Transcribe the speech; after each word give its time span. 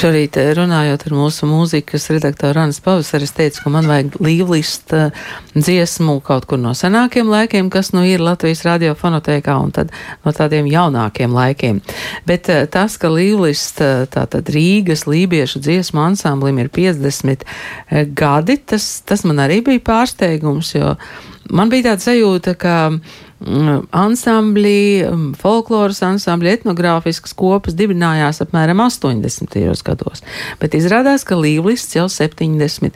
Šorīt 0.00 0.38
eh, 0.40 0.54
runājot 0.56 1.02
ar 1.04 1.12
mūsu 1.12 1.44
mūzikas 1.44 2.06
redaktoru 2.08 2.62
Anas 2.62 2.78
Pavasari, 2.80 3.26
es 3.28 3.34
teicu, 3.36 3.60
ka 3.66 3.72
man 3.74 3.84
vajag 3.90 4.14
līvlist 4.24 4.94
uh, 4.96 5.10
dziesmu 5.52 6.14
kaut 6.24 6.46
kur 6.48 6.56
no 6.56 6.72
senākiem 6.72 7.28
laikiem, 7.28 7.68
kas 7.68 7.90
nu 7.92 8.06
ir 8.08 8.24
Latvijas 8.24 8.62
radiofonotēkā 8.64 9.58
un 9.60 9.74
tad 9.76 9.92
no 10.24 10.32
tādiem 10.32 10.70
jaunākiem 10.72 11.36
laikiem. 11.36 11.82
Bet 12.24 12.48
uh, 12.48 12.62
tas, 12.72 12.96
ka 12.96 13.12
līvlist 13.12 13.82
uh, 13.84 14.06
tātad 14.08 14.48
Rīgas 14.54 15.04
lībiešu 15.04 15.60
dziesmu 15.66 16.00
ansamblim 16.06 16.62
ir 16.64 16.72
50 16.72 17.44
gadi, 18.16 18.56
tas, 18.72 18.88
tas 19.04 19.26
man 19.28 19.44
arī 19.44 19.60
bija 19.68 19.84
pārsteigums, 19.90 20.72
jo 20.78 20.94
man 21.52 21.68
bija 21.68 21.90
tāda 21.90 22.08
sajūta, 22.08 22.56
ka 22.56 22.78
Mm, 23.40 23.86
ansambļi, 23.96 24.80
mm, 25.08 25.28
folkloras 25.40 26.02
ansambļi, 26.04 26.50
etnogrāfiskas 26.58 27.32
kopas 27.32 27.72
dibinājās 27.72 28.42
apmēram 28.44 28.82
80. 28.84 29.80
gados, 29.86 30.20
bet 30.60 30.76
izrādās, 30.76 31.24
ka 31.24 31.38
līvlists 31.40 31.96
jau 31.96 32.04
72. 32.12 32.92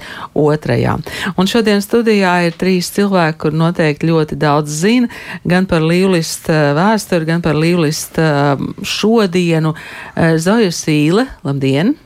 Un 1.41 1.49
šodien 1.49 1.81
studijā 1.81 2.35
ir 2.45 2.53
trīs 2.61 2.93
cilvēki, 2.93 3.39
kur 3.41 3.57
noteikti 3.57 4.13
ļoti 4.13 4.37
daudz 4.37 4.69
zina 4.85 5.09
gan 5.49 5.65
par 5.65 5.81
līvlista 5.81 6.53
eh, 6.53 6.75
vēsturi, 6.77 7.31
gan 7.33 7.41
par 7.41 7.57
līvlista 7.57 8.29
eh, 8.29 8.69
šodienu. 8.85 9.73
Eh, 10.13 10.37
Zoja 10.37 10.69
Sīle, 10.69 11.25
labdien! 11.47 11.97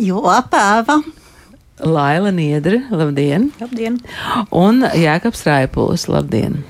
Jo 0.00 0.24
apēva! 0.32 1.02
Laila 1.84 2.32
Niedra, 2.32 2.86
labdien! 2.88 3.50
Labdien! 3.60 4.00
Un 4.48 4.80
Jēkabs 4.96 5.44
Raipulis, 5.44 6.08
labdien! 6.08 6.62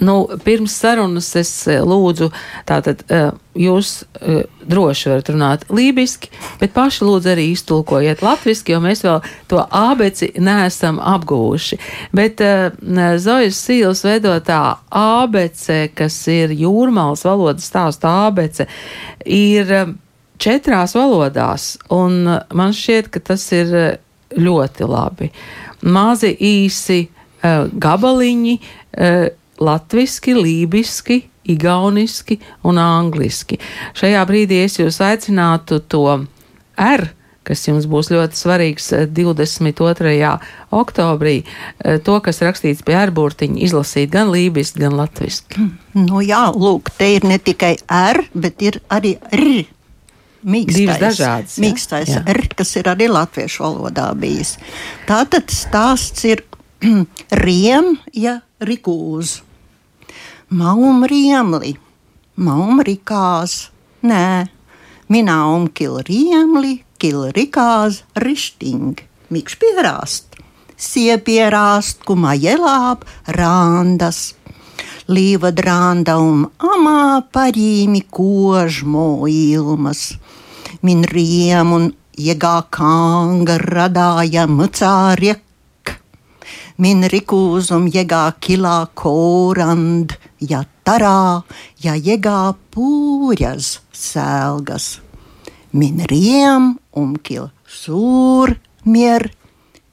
Nu, 0.00 0.28
pirms 0.44 0.72
sarunas 0.78 1.32
es 1.36 1.50
e, 1.66 1.78
lūdzu, 1.82 2.28
tātad 2.68 3.00
e, 3.10 3.20
jūs 3.58 4.04
e, 4.22 4.44
droši 4.70 5.10
varat 5.10 5.30
runāt 5.32 5.64
lībiski, 5.74 6.30
bet 6.60 6.74
paši 6.76 7.06
lūdzu 7.06 7.32
arī 7.32 7.48
iztulkojiet 7.50 8.22
latviski, 8.22 8.76
jo 8.76 8.82
mēs 8.84 9.02
vēl 9.02 9.18
to 9.50 9.64
ābeci 9.74 10.30
neesam 10.38 11.00
apguvuši. 11.02 11.80
Bet 12.14 12.42
Zojas 13.24 13.58
Sīles 13.58 14.04
veidotā 14.06 14.60
ābece, 14.94 15.80
kas 15.98 16.20
ir 16.30 16.54
jūrmālas 16.54 17.26
valodas 17.26 17.66
stāsta 17.66 18.12
ābece, 18.28 18.68
ir 19.26 19.72
četrās 20.38 20.94
valodās, 20.94 21.72
un 21.90 22.22
man 22.54 22.76
šķiet, 22.76 23.10
ka 23.10 23.24
tas 23.32 23.48
ir 23.56 23.74
ļoti 24.38 24.86
labi. 24.86 25.32
Mazi 25.82 26.30
īsi 26.38 27.02
gabaliņi 27.42 28.56
latviski, 29.60 30.34
lībiski, 30.38 31.22
igauniski 31.48 32.38
un 32.68 32.80
angliski. 32.82 33.58
Šajā 33.98 34.24
brīdī 34.28 34.62
es 34.64 34.78
jūs 34.80 35.00
aicinātu 35.04 35.80
to 35.88 36.04
R, 36.78 37.08
kas 37.48 37.64
jums 37.64 37.88
būs 37.88 38.10
ļoti 38.12 38.36
svarīgs 38.36 38.90
22. 39.14 40.12
Eh, 40.12 40.50
oktobrī, 40.70 41.36
eh, 41.44 41.98
to, 42.04 42.18
kas 42.20 42.42
rakstīts 42.44 42.84
pie 42.84 42.98
ārburtiņa, 43.00 43.62
izlasīt 43.64 44.12
gan 44.12 44.28
lībiski, 44.34 44.84
gan 44.84 44.98
latviski. 44.98 45.70
Nu 45.94 46.20
jā, 46.24 46.44
lūk, 46.52 46.92
te 46.98 47.14
ir 47.16 47.24
ne 47.24 47.38
tikai 47.38 47.76
R, 47.88 48.24
bet 48.34 48.62
ir 48.62 48.80
arī 48.90 49.16
R. 49.32 49.66
Mīkstais, 50.48 50.76
Divas 50.76 51.00
dažādas. 51.02 51.56
Ja? 51.58 51.64
Mīkstais 51.64 52.12
jā. 52.14 52.22
R, 52.30 52.46
kas 52.54 52.76
ir 52.78 52.84
arī 52.84 53.08
latviešu 53.10 53.64
valodā 53.64 54.12
bijis. 54.14 54.54
Tātad 55.08 55.50
stāsts 55.50 56.22
ir 56.28 56.44
riem, 57.44 57.96
ja 58.14 58.38
rikūz. 58.62 59.47
Maum 60.48 61.02
riemli, 61.04 61.74
maum 62.40 62.78
rikās, 62.80 63.68
nē, 64.00 64.48
minām 65.12 65.66
kil 65.68 65.98
riemli, 66.08 66.86
kil 66.96 67.26
rikās. 67.36 67.98
Rišting, 68.16 68.96
mikš 69.28 69.58
pierāst, 69.60 70.38
siepierāst, 70.72 72.00
kuma 72.08 72.32
jelāp 72.32 73.04
rāndas. 73.28 74.38
Līva 75.12 75.52
drānda 75.52 76.16
un 76.16 76.46
amā 76.56 77.20
parīmi 77.28 78.06
kožmo 78.08 79.28
ilmas. 79.28 80.14
Min 80.80 81.04
riem 81.12 81.76
un 81.76 81.90
iegā 82.16 82.56
kanga 82.72 83.60
radāja 83.60 84.48
mucāriek 84.48 85.44
min 86.78 87.02
rikūzum 87.10 87.88
jegā 87.90 88.22
kilā 88.38 88.76
korand, 88.98 90.14
ja 90.38 90.62
tarā, 90.86 91.42
ja 91.82 91.96
jegā 91.98 92.54
pūļas 92.74 93.72
sēlgas. 93.90 94.88
Min 95.74 96.04
riem 96.08 96.76
um 96.96 97.16
kil 97.18 97.50
sūr 97.66 98.54
mier, 98.86 99.26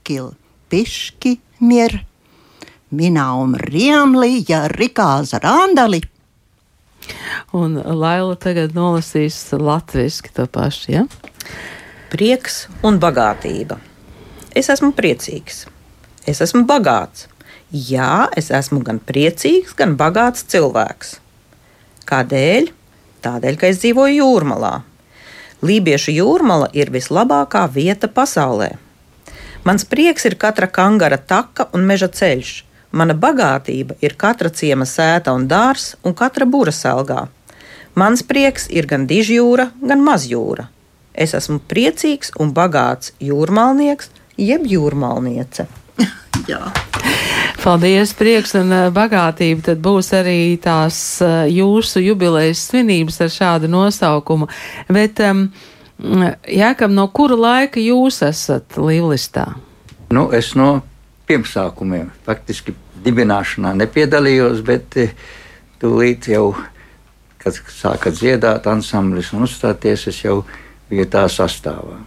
kil 0.05 0.35
piški 0.69 1.35
mier, 1.65 2.03
minā 2.93 3.27
um 3.41 3.57
riemli, 3.59 4.45
ja 4.47 4.67
rikāza 4.71 5.41
randali. 5.41 6.03
Un 7.53 7.75
Laila 7.81 8.37
tagad 8.37 8.77
nolasīs 8.77 9.37
latviski 9.57 10.31
to 10.37 10.45
pašu, 10.49 10.91
ja? 10.93 11.05
Prieks 12.13 12.65
un 12.85 13.01
bagātība. 13.01 13.81
Es 14.55 14.69
esmu 14.71 14.93
priecīgs 14.95 15.65
Es 16.25 16.41
esmu 16.41 16.63
bagāts. 16.65 17.27
Jā, 17.69 18.29
es 18.37 18.49
esmu 18.53 18.79
gan 18.85 18.97
priecīgs, 18.97 19.75
gan 19.77 19.93
bagāts 19.99 20.45
cilvēks. 20.49 21.19
Kādēļ? 22.09 22.71
Tādēļ, 23.25 23.57
ka 23.61 23.69
es 23.69 23.81
dzīvoju 23.81 24.17
jūrmalā. 24.21 24.73
Lībiešu 25.65 26.13
jūrmala 26.15 26.71
ir 26.77 26.91
vislabākā 26.93 27.63
vieta 27.73 28.09
pasaulē. 28.09 28.71
Mans 29.65 29.85
prieks 29.89 30.25
ir 30.29 30.37
katra 30.41 30.69
kangara 30.69 31.17
taka 31.17 31.69
un 31.73 31.85
meža 31.89 32.09
ceļš. 32.09 32.55
Mana 32.95 33.13
bagātība 33.17 33.97
ir 34.01 34.17
katra 34.17 34.49
ciema 34.49 34.85
sēta 34.89 35.33
un 35.35 35.47
dārs 35.51 35.95
un 36.05 36.13
katra 36.17 36.45
būra 36.45 36.73
selgā. 36.73 37.27
Mans 37.93 38.25
prieks 38.25 38.69
ir 38.69 38.89
gan 38.89 39.05
dižjūra, 39.09 39.71
gan 39.81 40.01
mazjūra. 40.05 40.69
Es 41.13 41.37
esmu 41.37 41.61
priecīgs 41.69 42.33
un 42.39 42.53
bagāts 42.53 43.13
jūrmalnieks, 43.23 44.09
jeb 44.37 44.65
jūrmalniece. 44.69 45.69
Jā. 46.49 46.61
Paldies, 47.63 48.11
prieks 48.13 48.53
un 48.59 48.73
eh, 48.75 48.87
bagātība. 48.93 49.63
Tad 49.71 49.79
būs 49.83 50.11
arī 50.13 50.57
tās 50.61 50.97
eh, 51.25 51.47
jūsu 51.55 52.03
jubilejas 52.05 52.67
svinības 52.69 53.21
ar 53.25 53.31
šādu 53.33 53.71
nosaukumu. 53.71 54.49
Bet, 54.93 55.21
um, 55.25 55.47
Jākam, 55.95 56.91
no 56.91 57.07
kura 57.07 57.37
laika 57.39 57.79
jūs 57.79 58.19
esat 58.27 58.75
līvlistā? 58.75 59.45
Nu, 60.11 60.27
es 60.35 60.51
no 60.59 60.81
pirmsākumiem 61.25 62.09
faktiski 62.25 62.75
dibināšanā 63.05 63.71
nepiedalījos, 63.79 64.59
bet 64.67 64.97
eh, 64.99 65.13
tūlīt 65.81 66.27
jau, 66.33 66.49
kad 67.41 67.55
sāka 67.71 68.11
dziedāt 68.11 68.67
ansamblis 68.67 69.31
un 69.33 69.47
uzstāties, 69.47 70.09
es 70.11 70.19
jau 70.25 70.41
biju 70.89 71.07
tā 71.09 71.25
sastāvā. 71.31 72.01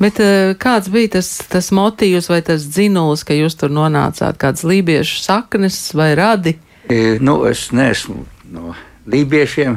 Bet 0.00 0.20
eh, 0.20 0.54
kāds 0.60 0.90
bija 0.92 1.16
tas, 1.18 1.28
tas 1.50 1.70
motīvs 1.76 2.30
vai 2.30 2.40
tas 2.44 2.64
dzinulis, 2.64 3.24
ka 3.26 3.36
jūs 3.36 3.56
tur 3.60 3.72
nonācāt? 3.74 4.38
Kāds 4.40 4.64
lībiešu 4.66 5.20
saknes 5.24 5.78
vai 5.96 6.12
radi? 6.18 6.56
E, 6.88 7.18
nu, 7.20 7.42
es 7.48 7.68
neesmu 7.76 8.24
no 8.54 8.74
lībiešiem. 9.10 9.76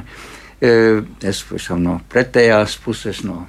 E, 0.63 0.71
es 1.27 1.43
esmu 1.43 1.79
no 1.81 1.97
pretējās 2.11 2.77
puses, 2.83 3.23
no 3.27 3.43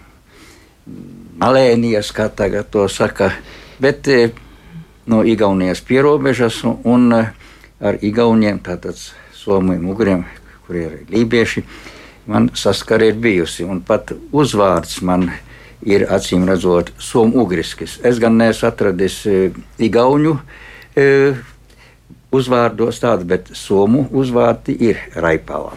Malēnijas, 1.40 2.10
kā 2.14 2.28
tagad 2.28 2.68
to 2.70 2.84
saka, 2.92 3.30
bet 3.82 4.06
e, 4.10 4.28
no 5.10 5.22
Igaunijas 5.24 5.80
pierobežas 5.86 6.60
un, 6.66 6.76
un 6.84 7.08
e, 7.16 7.22
ar 7.84 7.98
Igauniem, 8.02 8.60
tātad 8.66 8.98
Somiem, 9.34 9.86
Ugriem, 9.90 10.26
kur 10.66 10.78
ir 10.80 11.00
lībieši, 11.12 11.64
man 12.26 12.50
saskara 12.56 13.10
ir 13.10 13.18
bijusi. 13.20 13.64
Un 13.68 13.82
pat 13.84 14.14
uzvārds 14.32 15.02
man 15.04 15.28
ir 15.28 15.53
ir 15.82 16.06
acīm 16.12 16.46
redzot 16.48 16.92
somu-ugriskis. 17.02 17.98
Es 18.06 18.20
gan 18.22 18.38
neesmu 18.40 18.68
atradis 18.70 19.20
e, 19.26 19.48
igauņu 19.82 20.36
e, 20.96 21.08
uzvārdos 22.34 23.00
tādu, 23.02 23.28
bet 23.34 23.50
somu 23.56 24.06
uzvārdi 24.12 24.76
ir 24.90 25.02
raipālā. 25.14 25.74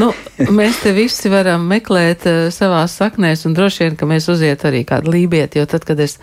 Nu, 0.00 0.12
mēs 0.54 0.82
te 0.84 0.92
visi 0.96 1.32
varam 1.32 1.66
meklēt 1.70 2.28
uh, 2.28 2.38
savās 2.54 2.98
saknēs, 3.00 3.46
un 3.48 3.56
droši 3.56 3.86
vien, 3.86 3.98
ka 3.98 4.08
mēs 4.08 4.28
uziet 4.32 4.64
arī 4.68 4.84
kādu 4.88 5.14
lībieti, 5.14 5.60
jo 5.60 5.68
tad, 5.70 5.86
kad 5.88 6.00
es 6.04 6.18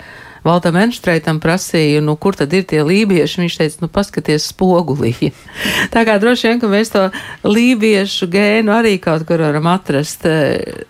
Valtam 0.46 0.76
Enštreitam 0.78 1.40
prasīju, 1.42 2.04
nu, 2.06 2.14
kur 2.22 2.36
tad 2.38 2.52
ir 2.54 2.68
tie 2.70 2.84
lībieši, 2.86 3.40
viņš 3.42 3.56
teica, 3.58 3.80
nu, 3.82 3.90
paskaties 3.90 4.46
spogulī. 4.52 5.16
Tā 5.94 6.04
kā 6.06 6.20
droši 6.22 6.52
vien, 6.52 6.62
ka 6.62 6.70
mēs 6.70 6.94
to 6.94 7.08
lībiešu 7.50 8.30
gēnu 8.30 8.76
arī 8.76 9.00
kaut 9.02 9.26
kur 9.26 9.42
varam 9.42 9.66
atrast. 9.74 10.28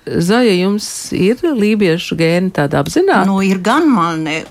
Zoja, 0.04 0.58
jums 0.60 0.90
ir 1.16 1.40
lībiešu 1.48 2.20
gēni 2.20 2.52
tāda 2.56 2.84
apzināta? 2.84 3.30
Nu, 3.32 3.40
ir 3.48 3.64
gan 3.64 3.88
mani. 3.88 4.42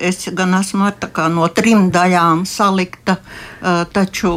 Es 0.00 0.26
gan 0.36 0.54
esmu 0.58 0.90
kā 1.14 1.26
no 1.32 1.46
trim 1.54 1.88
daļām 1.94 2.44
salikta, 2.48 3.16
taču 3.92 4.32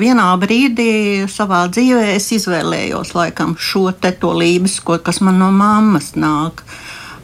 vienā 0.00 0.30
brīdī 0.40 1.28
savā 1.30 1.64
dzīvē 1.72 2.12
es 2.16 2.30
izvēlējos 2.36 3.14
laikam 3.16 3.56
šo 3.58 3.90
te 3.92 4.12
to 4.12 4.32
lībisko, 4.36 4.98
kas 5.04 5.20
man 5.20 5.40
no 5.42 5.50
mammas 5.54 6.12
nāk. 6.16 6.64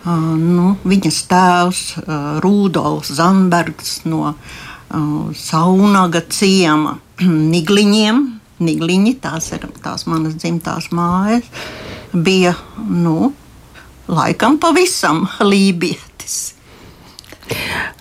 Nu, 0.09 0.77
viņas 0.89 1.19
tēvs 1.29 1.83
Rudolfs 2.45 3.13
Zandbergs 3.19 4.01
no 4.09 4.35
Saunaga 5.37 6.23
ciema 6.33 6.97
Nigliņiem. 7.55 8.25
Nigliņi, 8.59 9.13
tās 9.23 9.53
ir 9.55 9.69
tās 9.85 10.09
manas 10.11 10.35
dzimtās 10.35 10.89
mājas, 10.91 11.47
bija 12.11 12.57
nu, 12.91 13.31
laikam 14.11 14.59
pavisam 14.59 15.29
lībietis. 15.53 16.58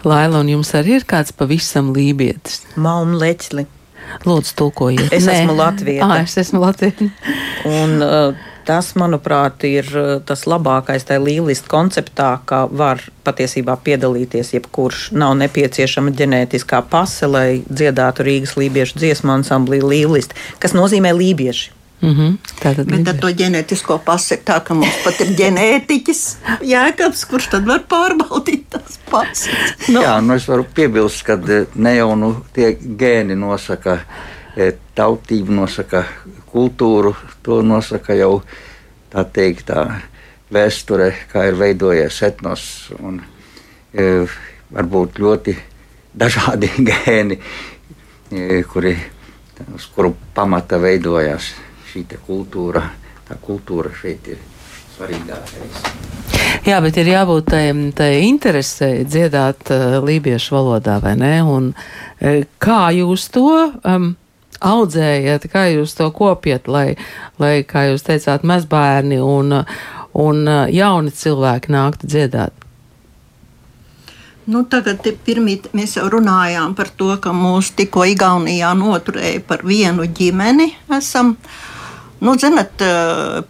Laila, 0.07 0.41
un 0.41 0.51
jums 0.51 0.73
arī 0.77 0.97
ir 0.99 1.07
kāds 1.07 1.33
pavisam 1.35 1.93
lībietis? 1.95 2.61
Mauma 2.75 3.19
leķli. 3.21 3.67
Lūdzu, 4.23 4.53
tulkojiet. 4.55 5.11
Es 5.11 5.25
Nē. 5.27 5.41
esmu 5.41 5.55
Latvija. 5.57 6.05
Ah, 6.05 6.21
es 6.23 6.37
esmu 6.39 6.61
Latvija. 6.63 7.09
un, 7.67 7.97
uh, 8.03 8.45
tas, 8.67 8.91
manuprāt, 8.99 9.63
ir 9.67 9.87
tas 10.27 10.43
labākais 10.49 11.05
tajā 11.07 11.23
līnijas 11.23 11.63
konceptā, 11.71 12.33
kā 12.47 12.65
var 12.67 13.01
patiesībā 13.27 13.77
piedalīties 13.83 14.53
jebkurš. 14.57 15.11
Nav 15.17 15.37
nepieciešama 15.41 16.11
ģenētiskā 16.17 16.81
pase, 16.91 17.29
lai 17.31 17.47
dziedātu 17.67 18.27
Rīgas 18.27 18.57
lībiešu 18.59 18.99
dziesmu 18.99 19.37
ansamblī 19.39 19.81
līnijas, 19.83 20.31
kas 20.63 20.75
nozīmē 20.77 21.15
lībieši. 21.15 21.76
Mm 22.01 22.09
-hmm. 22.09 22.37
Tātad 22.61 22.85
Bet 22.85 23.07
ar 23.07 23.15
to 23.17 23.27
ģenētisko 23.27 23.97
pasi 24.05 24.33
ir 24.33 24.41
tā, 24.45 24.59
ka 24.63 24.73
mums 24.73 24.97
pat 25.03 25.21
ir 25.21 25.27
ģenētiķis, 25.37 26.37
jēkabs, 26.61 27.25
kurš 27.25 27.47
tad 27.49 27.65
var 27.65 27.81
pārbaudīt 27.89 28.69
tās 28.69 28.99
pases. 29.11 29.73
Nu. 29.87 30.01
Jā, 30.01 30.21
nu 30.21 30.33
es 30.33 30.47
varu 30.47 30.65
piebilst, 30.73 31.23
ka 31.23 31.33
e, 31.33 31.65
ne 31.75 31.95
jau 31.95 32.15
nu, 32.15 32.45
tie 32.53 32.77
gēni 32.81 33.35
nosaka 33.35 33.99
e, 34.57 34.71
tautību, 34.95 35.51
nosaka 35.51 36.03
kultūru, 36.51 37.15
to 37.41 37.61
nosaka 37.61 38.13
jau 38.13 38.41
tā 39.09 39.25
teikt 39.33 39.65
tā 39.65 40.01
vēsture, 40.53 41.13
kā 41.33 41.47
ir 41.47 41.55
veidojies 41.55 42.21
etnos 42.21 42.91
un 42.99 43.21
e, 43.93 44.27
varbūt 44.71 45.19
ļoti 45.19 45.57
dažādi 46.13 46.69
gēni, 46.89 47.39
e, 48.31 48.63
kuri, 48.63 48.97
uz 49.75 49.85
kuru 49.95 50.15
pamata 50.33 50.77
veidojās 50.77 51.66
šī 51.97 52.19
kultūra, 52.25 52.83
tā 53.27 53.37
kultūra 53.41 53.91
šeit 53.95 54.27
ir 54.29 54.41
svarīgākais. 54.97 55.81
Jā, 56.67 56.79
bet 56.83 56.97
ir 56.97 57.09
jābūt 57.11 57.49
tai, 57.95 58.11
interesei 58.27 59.05
dziedāt 59.05 59.71
uh, 59.71 59.97
lībiešu 60.03 60.55
valodā, 60.55 60.99
vai 61.03 61.15
ne? 61.17 61.41
Un 61.43 61.71
uh, 61.73 62.43
kā 62.59 62.91
jūs 62.95 63.27
to 63.31 63.71
um, 63.83 64.15
audzējat, 64.59 65.47
kā 65.51 65.67
jūs 65.71 65.95
to 65.97 66.09
kopjat, 66.11 66.67
lai, 66.67 66.97
lai 67.39 67.63
kā 67.67 67.87
jūs 67.91 68.05
teicāt, 68.07 68.43
mazbērni 68.43 69.19
un, 69.23 69.63
un 70.13 70.43
uh, 70.47 70.65
jauni 70.71 71.13
cilvēki 71.13 71.73
nāktu 71.73 72.09
dziedāt? 72.09 72.53
Nu, 74.47 74.63
tagad 74.63 75.03
pirmīt, 75.27 75.73
mēs 75.75 75.97
jau 75.97 76.05
runājām 76.07 76.75
par 76.75 76.87
to, 76.95 77.11
ka 77.19 77.33
mūs 77.35 77.73
tikko 77.75 78.05
Igaunijā 78.07 78.71
noturēja 78.79 79.41
par 79.43 79.65
vienu 79.67 80.07
ģimeni. 80.07 80.69
Esam 80.95 81.33
uh, 81.35 81.57
Nu, 82.19 82.33
zinat, 82.39 82.81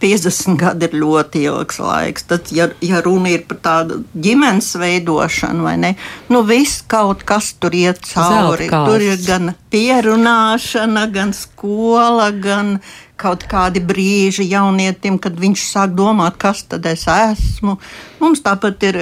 50 0.00 0.58
gadi 0.60 0.88
ir 0.90 0.96
ļoti 1.00 1.40
ilgs 1.48 1.78
laiks. 1.80 2.26
Tad, 2.28 2.50
ja, 2.52 2.66
ja 2.84 3.00
runa 3.04 3.30
ir 3.32 3.46
par 3.48 3.60
tādu 3.64 4.02
ģimenes 4.12 4.74
veidošanu, 4.76 5.64
vai 5.64 5.76
ne, 5.80 5.94
nu 6.28 6.42
viss 6.44 6.82
kaut 6.90 7.24
kas 7.28 7.54
tur 7.56 7.72
iet 7.72 8.02
cauri. 8.10 8.68
Tur 8.68 9.04
ir 9.04 9.16
gan 9.24 9.54
pierunāšana, 9.72 11.06
gan 11.14 11.32
skola, 11.36 12.28
gan 12.36 12.76
kaut 13.18 13.48
kādi 13.48 13.80
brīži 13.84 14.50
jaunietim, 14.52 15.16
kad 15.16 15.40
viņš 15.40 15.64
sāk 15.72 15.96
domāt, 15.96 16.36
kas 16.36 16.66
tad 16.68 16.86
es 16.92 17.06
esmu. 17.08 17.78
Mums 18.20 18.44
tāpat 18.44 18.84
ir 18.90 19.00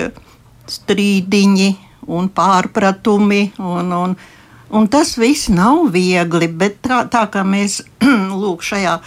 strīdiņi 0.70 1.68
un 2.06 2.30
pārpratumi. 2.30 3.42
Un, 3.58 3.92
un, 3.92 4.16
un 4.70 4.90
tas 4.90 5.16
viss 5.18 5.50
nav 5.50 5.88
viegli, 5.94 6.48
bet 6.48 6.80
tā, 6.86 7.04
tā 7.10 7.26
kā 7.32 7.42
mēs 7.46 7.82
lūk 8.42 8.62
šajā 8.66 9.00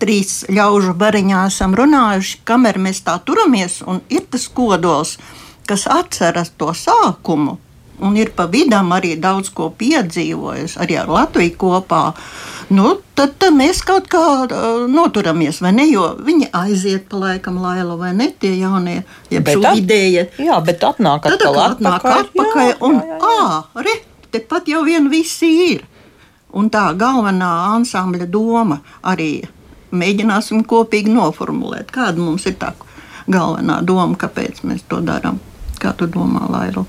trīs 0.00 0.42
ļaužu 0.52 0.94
bariņā 0.98 1.46
esam 1.50 1.76
runājuši, 1.78 2.40
kamēr 2.48 2.80
mēs 2.82 3.02
tā 3.06 3.18
turamies, 3.26 3.80
un 3.86 4.02
ir 4.12 4.26
tas 4.30 4.48
kodols, 4.48 5.16
kas 5.66 5.86
atceras 5.90 6.52
to 6.56 6.72
sākumu. 6.76 7.58
Un 7.96 8.16
ir 8.20 8.28
pa 8.36 8.44
vidam 8.44 8.90
arī 8.92 9.14
daudz 9.16 9.48
ko 9.56 9.70
piedzīvojis, 9.72 10.76
arī 10.84 10.98
ar 11.00 11.08
Latviju 11.08 11.54
kopā. 11.56 12.02
Nu, 12.68 12.90
tad, 13.16 13.38
tad 13.40 13.54
mēs 13.56 13.80
kaut 13.86 14.10
kā 14.12 14.20
uh, 14.44 14.84
noturamies, 14.90 15.62
vai 15.64 15.72
ne? 15.78 15.86
Jo 15.88 16.10
viņi 16.20 16.50
aiziet 16.52 17.06
pa 17.08 17.22
laikam, 17.22 17.56
Laila, 17.62 17.96
vai 17.96 18.12
ne? 18.16 18.28
Tie 18.36 18.52
jaunie, 18.58 18.98
jeb 19.32 19.48
šī 19.48 19.72
ideja. 19.80 20.26
Jā, 20.36 20.60
bet 20.66 20.84
atnāk 20.84 21.24
atkal 21.30 21.40
tad, 21.40 21.78
atpakaļ. 21.78 21.96
Atnāk 21.96 22.08
atpakaļ 22.26 22.68
jā, 22.68 22.78
un, 22.84 23.00
jā, 23.00 23.16
jā, 23.16 23.18
jā. 23.22 23.34
ā, 23.48 23.84
re, 23.86 23.98
tepat 24.34 24.68
jau 24.74 24.84
vien 24.84 25.08
visi 25.12 25.52
ir. 25.70 25.86
Un 26.56 26.68
tā 26.72 26.90
galvenā 26.98 27.52
ansambļa 27.76 28.28
doma 28.32 28.82
arī 29.08 29.30
mēģināsim 29.96 30.64
kopīgi 30.68 31.12
noformulēt, 31.14 31.92
kāda 31.94 32.22
mums 32.22 32.46
ir 32.48 32.58
tā 32.60 32.72
galvenā 33.26 33.80
doma, 33.86 34.16
kāpēc 34.18 34.62
mēs 34.66 34.84
to 34.90 35.00
darām. 35.04 35.40
Kā 35.82 35.92
tu 35.96 36.08
domā, 36.08 36.46
Laila? 36.50 36.86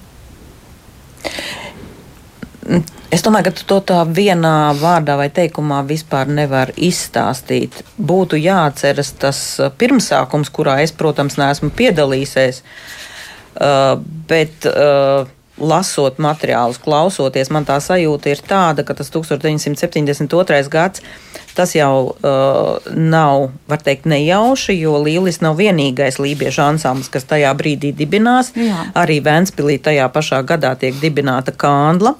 Es 3.11 3.23
domāju, 3.23 3.47
ka 3.47 3.55
tu 3.55 3.63
to 3.67 3.77
tā 3.91 4.01
vienā 4.03 4.73
vārdā 4.75 5.15
vai 5.19 5.29
teikumā 5.31 5.79
vispār 5.87 6.27
nevar 6.27 6.73
izstāstīt. 6.75 7.79
Būtu 7.95 8.39
jāatceras 8.39 9.13
tas 9.19 9.39
uh, 9.61 9.71
pirmsākums, 9.71 10.51
kurā 10.51 10.81
es, 10.83 10.91
protams, 10.91 11.37
neesmu 11.39 11.71
piedalījies, 11.77 12.59
uh, 12.59 13.95
bet 14.27 14.67
uh, 14.67 15.31
lasot 15.57 16.19
materiālus, 16.21 16.79
klausoties, 16.81 17.49
man 17.53 17.65
tā 17.65 17.79
sajūta 17.83 18.33
ir 18.33 18.43
tāda, 18.45 18.85
ka 18.87 18.95
tas 18.97 19.09
1972. 19.13 20.69
gads 20.73 21.03
Tas 21.57 21.73
jau 21.73 22.13
uh, 22.13 22.91
nav, 22.93 23.47
var 23.65 23.81
teikt, 23.81 24.05
nejauši, 24.05 24.75
jo 24.77 24.99
Līlis 25.01 25.39
nav 25.41 25.55
vienīgais 25.57 26.19
lībiešu 26.21 26.61
ansamblis, 26.61 27.09
kas 27.09 27.25
tajā 27.25 27.49
brīdī 27.57 27.89
dibinās. 27.97 28.51
Jā. 28.53 28.83
Arī 29.01 29.17
Vēnspilī 29.25 29.79
tajā 29.81 30.05
pašā 30.13 30.43
gadā 30.45 30.75
tiek 30.77 30.99
dibināta 31.01 31.55
kāndla. 31.57 32.13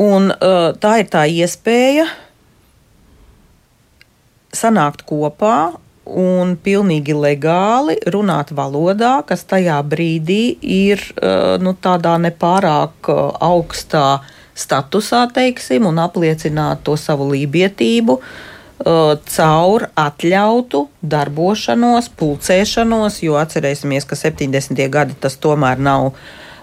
Un 0.00 0.32
uh, 0.32 0.70
tā 0.80 0.94
ir 1.02 1.12
tā 1.12 1.26
iespēja 1.28 2.08
sanākt 4.56 5.04
kopā 5.04 5.76
un 6.16 6.56
pilnīgi 6.60 7.14
legāli 7.14 7.96
runāt 8.10 8.52
valodā, 8.56 9.20
kas 9.26 9.44
tajā 9.48 9.78
brīdī 9.86 10.56
ir 10.60 11.02
uh, 11.14 11.56
nu, 11.62 11.74
tādā 11.74 12.16
nepārāk 12.22 13.10
uh, 13.10 13.30
augstā 13.40 14.20
statusā, 14.58 15.24
teiksim, 15.34 15.86
un 15.88 16.00
apliecināt 16.02 16.84
to 16.84 16.96
savu 17.00 17.30
lībietību 17.30 18.18
uh, 18.18 19.16
caur 19.36 19.88
atļautu 19.94 20.84
darbošanos, 21.00 22.10
pulcēšanos, 22.20 23.22
jo 23.24 23.40
atcerēsimies, 23.40 24.08
ka 24.08 24.18
70. 24.18 24.86
gadi 24.92 25.18
tas 25.20 25.38
tomēr 25.40 25.80
nav. 25.80 26.14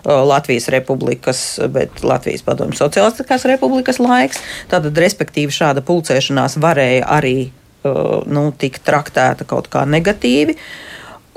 Latvijas 0.08 0.70
republikas, 0.72 1.39
bet 1.74 2.00
Latvijas 2.06 2.46
Padomju 2.46 2.77
Socialistiskās 2.80 3.44
republikas 3.50 3.98
laiks. 4.00 4.39
Tātad, 4.72 4.96
respektīvi, 5.04 5.51
šāda 5.51 5.84
pulcēšanās 5.84 6.56
varēja 6.63 7.10
arī 7.12 7.50
nu, 7.84 8.50
tikt 8.58 8.86
traktēta 8.88 9.48
kaut 9.48 9.70
kā 9.74 9.86
negatīvi. 9.90 10.58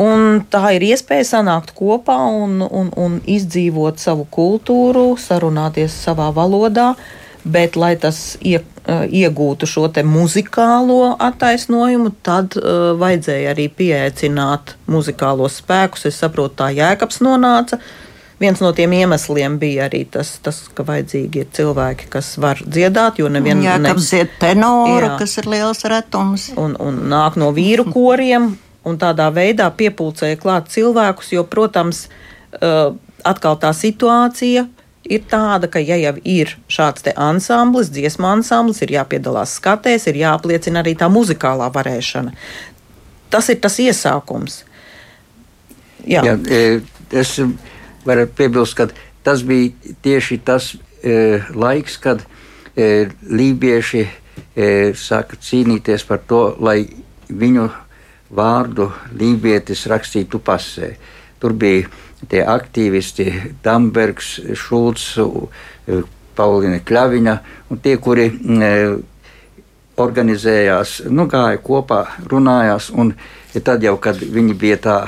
Un 0.01 0.41
tā 0.49 0.71
ir 0.79 0.87
iespēja 0.89 1.27
sanākt 1.35 1.75
kopā 1.77 2.17
un, 2.33 2.63
un, 2.65 2.89
un 2.97 3.19
izdzīvot 3.29 4.01
savu 4.01 4.25
kultūru, 4.33 5.19
sarunāties 5.21 5.93
savā 6.07 6.31
valodā, 6.33 6.95
bet, 7.45 7.77
lai 7.77 7.93
tas 8.01 8.39
ie, 8.41 8.63
iegūtu 8.89 9.69
šo 9.69 9.91
muzikālo 10.09 11.17
attaisnojumu, 11.21 12.15
tad 12.23 12.57
uh, 12.57 12.97
vajadzēja 13.01 13.53
arī 13.53 13.69
pieaicināt 13.69 14.77
muzikālos 14.89 15.61
spēkus. 15.61 16.07
Es 16.09 16.21
saprotu, 16.21 16.57
tā 16.63 16.71
jēkabs 16.73 17.21
nonāca. 17.21 17.81
Viens 18.41 18.61
no 18.65 18.71
tiem 18.73 18.95
iemesliem 18.97 19.59
bija 19.61 19.85
arī 19.91 20.07
tas, 20.09 20.33
tas 20.41 20.63
ka 20.73 20.85
vajadzīgi 20.89 21.43
ir 21.43 21.49
cilvēki, 21.53 22.09
kas 22.13 22.33
var 22.41 22.63
dziedāt, 22.65 23.21
jo 23.21 23.29
nevienam 23.29 23.61
ir. 23.61 23.69
Jā, 23.69 23.77
kāpēc 23.85 24.11
ir 24.17 24.31
tenora, 24.41 25.11
jā. 25.11 25.19
kas 25.21 25.37
ir 25.43 25.49
liels 25.53 25.85
retums. 25.93 26.49
Un, 26.57 26.73
un 26.81 27.03
nāk 27.13 27.37
no 27.41 27.51
vīru 27.57 27.85
koriem 27.97 28.55
un 28.89 28.97
tādā 29.01 29.29
veidā 29.35 29.69
piepulcēja 29.77 30.41
klāt 30.41 30.73
cilvēkus, 30.73 31.35
jo, 31.37 31.45
protams, 31.53 32.07
uh, 32.57 32.97
atkal 33.29 33.59
tā 33.61 33.75
situācija 33.77 34.65
ir 35.11 35.25
tāda, 35.29 35.69
ka, 35.71 35.81
ja 35.83 35.99
jau 36.01 36.15
ir 36.25 36.55
šāds 36.71 37.05
ansamblis, 37.17 37.91
dziesmu 37.93 38.29
ansamblis, 38.31 38.83
ir 38.85 38.95
jāpiedalās 38.95 39.57
skatēs, 39.59 40.07
ir 40.09 40.21
jāapliecina 40.23 40.81
arī 40.85 40.95
tā 40.99 41.11
muzikālā 41.13 41.71
varēšana. 41.75 42.35
Tas 43.31 43.49
ir 43.53 43.61
tas 43.63 43.79
iesākums. 43.83 44.63
Jā. 46.09 46.25
Jā, 46.25 46.37
e, 46.49 46.81
es 47.13 47.37
varat 48.07 48.33
piebilst, 48.37 48.77
ka 48.79 48.89
tas 49.27 49.45
bija 49.47 49.95
tieši 50.03 50.41
tas 50.45 50.73
e, 51.03 51.41
laiks, 51.55 51.99
kad 52.01 52.25
e, 52.77 53.09
lībieši 53.29 54.03
e, 54.05 54.11
sāka 54.97 55.39
cīnīties 55.41 56.07
par 56.09 56.23
to, 56.27 56.43
lai 56.61 56.85
viņu 57.31 57.69
vārdu 58.37 58.91
lībietis 59.17 59.87
rakstītu 59.91 60.41
pasē. 60.45 60.95
Tur 61.41 61.55
bija 61.57 61.89
tie 62.31 62.43
aktīvisti, 62.45 63.31
Dambergs, 63.65 64.39
Šulcs, 64.59 65.13
e, 65.21 66.03
Paulina 66.37 66.81
Kļaviņa 66.87 67.39
un 67.71 67.81
tie, 67.85 67.97
kuri 68.01 68.29
e, 68.31 68.75
organizējās, 70.01 71.01
nu, 71.13 71.27
gāja 71.29 71.61
kopā, 71.65 72.05
runājās. 72.31 72.91
Un 72.97 73.13
tad 73.65 73.85
jau, 73.85 73.97
kad 74.01 74.21
viņi 74.21 74.57
bija 74.57 74.79
tā 74.81 74.99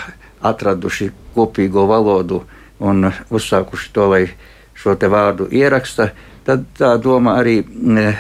atraduši 0.43 1.11
kopīgo 1.37 1.87
valodu 1.89 2.43
un 2.83 3.09
uzsākuši 3.31 3.91
to, 3.95 4.09
lai 4.13 4.27
šo 4.75 4.97
te 4.99 5.11
vārdu 5.11 5.49
ieraksta, 5.55 6.11
tad 6.47 6.67
tā 6.79 6.97
doma 7.03 7.37
arī 7.39 7.61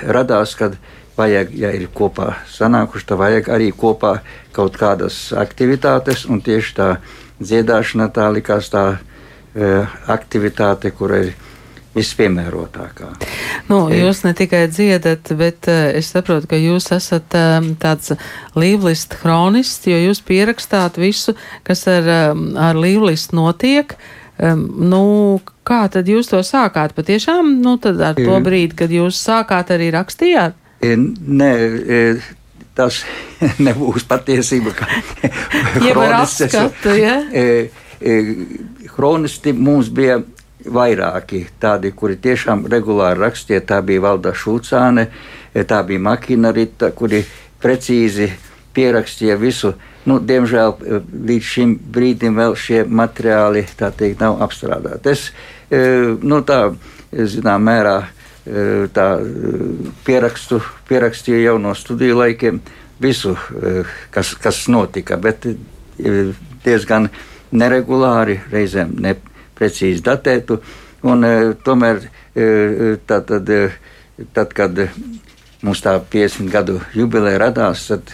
radās, 0.07 0.55
kad 0.59 0.77
vajag, 1.19 1.55
ja 1.59 1.73
ir 1.75 1.89
kopā 1.95 2.33
sanākuši, 2.51 3.09
tad 3.09 3.21
vajag 3.21 3.51
arī 3.53 3.71
kopā 3.77 4.17
kaut 4.55 4.79
kādas 4.81 5.33
aktivitātes, 5.37 6.27
un 6.31 6.41
tieši 6.45 6.77
tā 6.79 6.91
dziedāšana 7.43 8.09
tā 8.15 8.29
likās 8.33 8.71
tā 8.73 8.85
e, 8.93 9.73
aktivitāte, 10.13 10.93
kur 10.95 11.17
ir 11.19 11.33
vispiemērotākā. 11.97 13.11
Nu, 13.69 13.85
jūs 13.93 14.23
ne 14.25 14.33
tikai 14.37 14.65
dziedat, 14.71 15.29
bet 15.37 15.69
uh, 15.69 15.91
es 15.99 16.09
saprotu, 16.15 16.49
ka 16.51 16.57
jūs 16.57 16.89
esat 16.97 17.37
um, 17.37 17.73
tāds 17.81 18.15
līvlist 18.59 19.19
hronists, 19.21 19.87
jo 19.91 19.99
jūs 20.01 20.23
pierakstāt 20.25 20.97
visu, 21.01 21.37
kas 21.69 21.85
ar, 21.93 22.09
um, 22.33 22.53
ar 22.57 22.81
līvlistu 22.81 23.37
notiek. 23.37 23.93
Um, 24.41 24.63
nu, 24.89 25.05
kā 25.69 25.85
tad 25.93 26.09
jūs 26.09 26.31
to 26.31 26.41
sākāt? 26.47 26.95
Patiešām, 26.97 27.59
nu, 27.63 27.77
tad 27.83 28.01
ar 28.03 28.17
to 28.19 28.39
brīdi, 28.43 28.77
kad 28.79 28.93
jūs 28.93 29.21
sākāt 29.21 29.71
arī 29.75 29.91
rakstījāt? 29.95 30.57
Nē, 30.83 31.53
tas 32.75 33.03
nebūs 33.67 34.07
patiesība. 34.09 34.75
Jau 35.85 35.99
ar 36.03 36.19
apskatu, 36.23 36.97
ja? 36.99 37.21
Hronisti 38.93 39.53
mums 39.55 39.89
bija 39.95 40.19
vairāki 40.63 41.45
tādi, 41.61 41.93
kuri 41.97 42.17
tiešām 42.23 42.67
regulāri 42.71 43.21
rakstīja. 43.23 43.63
Tā 43.67 43.81
bija 43.87 44.03
Valda 44.05 44.33
Šulcāne, 44.35 45.07
tā 45.55 45.81
bija 45.87 46.03
Makina 46.03 46.53
Rita, 46.55 46.91
kuri 46.97 47.23
precīzi 47.63 48.29
pierakstīja 48.75 49.39
visu. 49.41 49.75
Nu, 50.09 50.19
diemžēl 50.19 50.73
līdz 51.29 51.47
šim 51.47 51.77
brīdim 51.95 52.35
vēl 52.39 52.57
šie 52.59 52.83
materiāli 52.91 53.63
teikt, 53.79 54.23
nav 54.23 54.41
apstrādāti. 54.43 55.13
Es 55.13 55.29
nu, 56.23 56.41
tā, 56.47 56.73
zinām, 57.13 57.63
mērā 57.69 57.97
tā, 58.95 59.07
pierakstu, 60.05 60.59
pierakstīju 60.89 61.43
jau 61.45 61.59
no 61.63 61.75
studiju 61.79 62.19
laikiem 62.19 62.59
visu, 63.03 63.37
kas, 64.11 64.35
kas 64.43 64.65
notika, 64.73 65.19
bet 65.23 65.47
diezgan 66.65 67.09
neregulāri, 67.53 68.41
reizēm 68.51 68.97
ne, 69.03 69.17
precīzi 69.59 70.03
datētu. 70.03 70.59
Un, 71.07 71.27
tomēr, 71.67 72.03
tā, 73.07 73.21
tad, 73.27 73.51
tad, 74.35 74.53
kad 74.55 74.83
mums 75.63 75.83
tā 75.83 75.97
50 76.11 76.51
gadu 76.51 76.81
jubileja 76.95 77.41
radās, 77.47 77.87
tad 77.91 78.11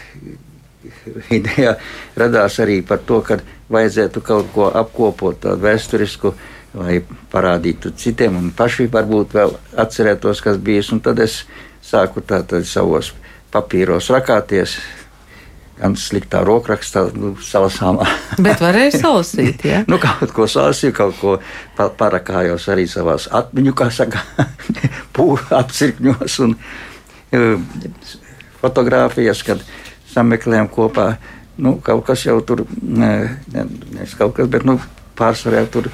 ideja 1.39 1.77
radās 2.19 2.59
arī 2.65 2.81
par 2.87 3.03
to, 3.07 3.21
ka 3.25 3.41
vajadzētu 3.73 4.23
kaut 4.25 4.53
ko 4.55 4.69
apkopot 4.73 5.41
tādu 5.45 5.65
vēsturisku, 5.67 6.35
lai 6.79 7.01
parādītu 7.33 7.95
citiem 7.97 8.37
un 8.39 8.53
paši 8.57 8.89
varbūt 8.93 9.35
vēl 9.37 9.57
atcerētos, 9.85 10.43
kas 10.45 10.61
bijis. 10.63 10.93
Un 10.95 11.03
tad 11.05 11.21
es 11.25 11.43
sāku 11.85 12.23
tātad 12.25 12.67
savos 12.69 13.13
papīros 13.53 14.11
rakāties, 14.13 14.77
gan 15.79 15.95
sliktā 15.99 16.43
rokrakstā, 16.47 17.07
nu, 17.17 17.35
salasāmā. 17.43 18.07
Bet 18.47 18.63
varēja 18.63 18.99
salasīt, 18.99 19.65
jā? 19.65 19.81
Ja? 19.81 19.85
nu, 19.91 20.01
kaut 20.03 20.33
ko 20.35 20.49
salasīju, 20.51 20.95
kaut 20.97 21.19
ko 21.21 21.37
parakājos 21.99 22.69
arī 22.73 22.89
savās 22.91 23.29
atmiņu, 23.35 23.75
kā 23.79 23.91
saka, 23.95 24.25
pūļu 25.17 25.53
apcirkņos 25.61 26.39
un 26.47 26.57
uh, 26.59 27.69
fotogrāfijas, 28.63 29.45
kad 29.47 29.63
sameklējām 30.13 30.71
kopā. 30.73 31.11
Nu, 31.59 31.77
kaut 31.83 32.05
kas 32.07 32.23
jau 32.27 32.39
tur, 32.47 32.63
ne, 32.83 33.13
ne, 33.53 33.65
ne 33.95 34.07
kaut 34.19 34.37
kas, 34.37 34.51
bet 34.51 34.67
nu, 34.69 34.79
pārsvarā 35.19 35.65
tur 35.73 35.91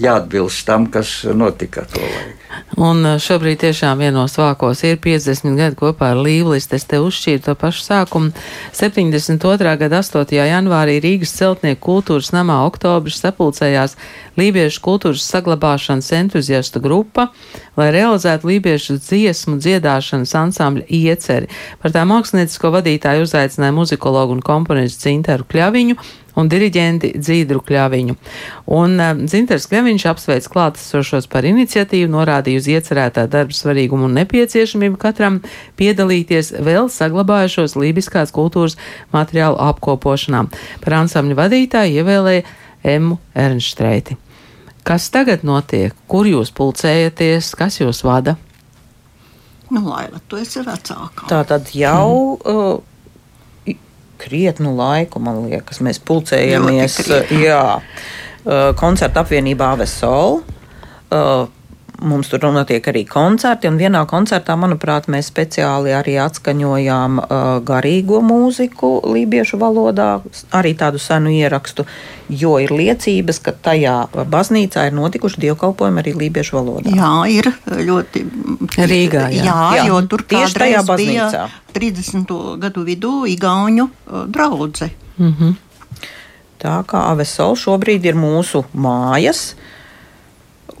jāatbilst 0.00 0.66
tam, 0.66 0.86
kas 0.90 1.22
notika 1.34 1.84
to 1.90 2.02
laiku. 2.02 2.40
Un 2.78 3.04
uh, 3.06 3.16
šobrīd 3.22 3.60
tiešām 3.62 4.00
vienos 4.02 4.34
vākos 4.38 4.82
ir 4.86 4.98
50 5.02 5.54
gadi 5.58 5.78
kopā 5.78 6.12
ar 6.14 6.20
Līvlistu. 6.22 6.74
Es 6.78 6.86
te 6.90 6.98
uzšķīru 7.02 7.42
to 7.46 7.54
pašu 7.58 7.84
sākumu. 7.84 8.32
72. 8.74 9.74
gada 9.78 10.00
8. 10.02 10.34
janvārī 10.34 10.96
Rīgas 11.02 11.34
celtnieku 11.38 11.82
kultūras 11.86 12.32
namā 12.34 12.60
oktobris 12.66 13.20
sapulcējās 13.22 13.94
Lībiešu 14.38 14.82
kultūras 14.82 15.26
saglabāšanas 15.30 16.10
entuziastu 16.18 16.82
grupa, 16.82 17.28
lai 17.78 17.92
realizētu 17.94 18.50
lībiešu 18.50 18.98
dziesmu 18.98 19.60
dziedāšanas 19.62 20.34
ansambļa 20.40 20.88
ieceri. 20.90 21.50
Par 21.82 21.94
tā 21.94 22.02
māksliniecisko 22.10 22.72
vadītāju 22.74 23.28
uzaicināja 23.28 23.76
muzikologu 23.76 24.34
un 24.34 24.42
komponistu 24.42 25.06
Cinteru 25.06 25.46
Kļaviņu 25.46 25.98
un 26.40 26.50
diriģenti 26.50 27.12
Dzīdru 27.18 27.62
Kļaviņu. 27.64 28.16
Un 28.74 28.96
Dzinters 29.24 29.68
Kļaviņš 29.70 30.06
apsveic 30.10 30.48
klātesošos 30.50 31.28
par 31.30 31.46
iniciatīvu, 31.48 32.10
norādīja 32.14 32.62
uz 32.62 32.68
iecerētā 32.74 33.26
darba 33.30 33.56
svarīgumu 33.56 34.08
un 34.08 34.18
nepieciešamību 34.20 35.00
katram 35.00 35.40
piedalīties 35.80 36.54
vēl 36.64 36.90
saglabājušos 36.92 37.76
lībiskās 37.78 38.34
kultūras 38.34 38.78
materiālu 39.14 39.60
apkopošanā. 39.70 40.46
Par 40.84 41.00
ansambļu 41.02 41.38
vadītāju 41.38 42.02
ievēlēja 42.02 42.46
Emu 42.94 43.18
Ernštreiti. 43.34 44.18
Kas 44.84 45.08
tagad 45.08 45.46
notiek? 45.48 45.94
Kur 46.10 46.28
jūs 46.28 46.50
pulcējaties? 46.52 47.54
Kas 47.56 47.80
jūs 47.80 48.02
vada? 48.04 48.36
Nu, 49.72 49.80
Laila, 49.88 50.20
tu 50.28 50.36
esi 50.36 50.60
vecāka. 50.60 51.24
Tā 51.30 51.40
tad 51.48 51.70
jau. 51.72 52.36
Mm. 52.36 52.52
Uh, 52.52 52.93
krietnu 54.24 54.72
laiku, 54.78 55.20
man 55.22 55.42
liekas, 55.48 55.82
mēs 55.84 56.00
pulcējamies. 56.04 56.96
Jā, 57.44 57.64
koncerta 58.80 59.24
apvienībā 59.24 59.74
Vesol. 59.80 60.40
Mums 62.02 62.26
tur 62.28 62.42
notiek 62.50 62.82
arī 62.90 63.04
koncerti, 63.06 63.68
un 63.70 63.76
vienā 63.78 64.00
koncertā, 64.10 64.56
manuprāt, 64.58 65.06
mēs 65.12 65.28
speciāli 65.30 65.92
arī 65.94 66.16
atskaņojām 66.18 67.20
uh, 67.22 67.42
garīgo 67.62 68.18
mūziku 68.24 68.96
lībiešu 69.06 69.60
valodā, 69.60 70.08
arī 70.58 70.72
tādu 70.74 70.98
senu 70.98 71.30
ierakstu, 71.30 71.86
jo 72.28 72.56
ir 72.58 72.74
liecības, 72.74 73.38
ka 73.44 73.54
tajā 73.68 73.94
baznīcā 74.12 74.88
ir 74.88 74.96
notikuši 74.98 75.44
dievkalpojumi 75.46 76.02
arī 76.02 76.16
lībiešu 76.24 76.58
valodā. 76.58 76.94
Jā, 76.98 77.12
ir 77.30 77.52
ļoti 77.62 78.24
Rīgā. 78.74 79.28
Jā, 79.30 79.44
jā, 79.46 79.60
jā 79.78 79.84
jo 79.92 80.00
tur 80.10 80.26
tieši 80.34 80.60
tajā 80.64 80.82
baznīcā. 80.88 81.44
30. 81.78 82.34
gadu 82.62 82.82
vidū 82.86 83.14
Igauņu 83.30 83.88
draudze. 84.34 84.90
Mm 85.18 85.34
-hmm. 85.38 85.54
Tā 86.58 86.80
kā 86.88 87.06
Avesol 87.12 87.54
šobrīd 87.60 88.04
ir 88.04 88.16
mūsu 88.16 88.64
mājas. 88.74 89.54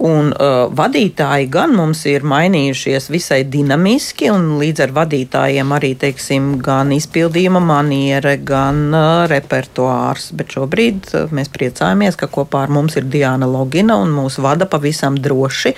Un 0.04 0.30
uh, 0.32 0.66
vadītāji 0.74 1.46
gan 1.52 1.74
mums 1.76 2.00
ir 2.08 2.24
mainījušies 2.26 3.10
visai 3.12 3.42
dinamiski, 3.48 4.30
un 4.32 4.56
līdz 4.60 4.82
ar 4.86 4.94
vadītājiem 4.96 5.74
arī 5.76 5.92
teiksim, 6.00 6.54
gan 6.64 6.90
izpildījuma 6.96 7.60
maniera, 7.62 8.34
gan 8.36 8.88
uh, 8.90 9.26
repertuārs. 9.30 10.30
Bet 10.36 10.56
šobrīd 10.56 11.12
uh, 11.12 11.28
mēs 11.36 11.52
priecājamies, 11.52 12.18
ka 12.20 12.28
kopā 12.32 12.64
ar 12.64 12.74
mums 12.74 12.98
ir 12.98 13.06
Diana 13.12 13.46
Logina 13.48 14.00
un 14.00 14.12
mūs 14.16 14.40
vada 14.42 14.66
pavisam 14.68 15.20
droši 15.20 15.76